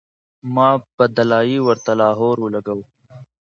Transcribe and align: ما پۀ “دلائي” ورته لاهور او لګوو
ما 0.53 0.67
پۀ 0.95 1.05
“دلائي” 1.15 1.57
ورته 1.67 1.91
لاهور 1.99 2.35
او 2.41 2.47
لګوو 2.53 2.83